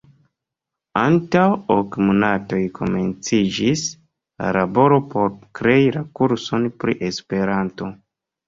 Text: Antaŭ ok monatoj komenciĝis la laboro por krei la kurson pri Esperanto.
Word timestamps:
Antaŭ 1.01 1.43
ok 1.75 1.97
monatoj 2.07 2.61
komenciĝis 2.79 3.83
la 3.93 4.49
laboro 4.59 4.99
por 5.13 5.31
krei 5.61 5.87
la 5.99 6.05
kurson 6.21 6.67
pri 6.81 7.01
Esperanto. 7.11 7.93